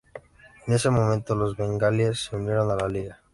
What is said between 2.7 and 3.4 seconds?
a la liga.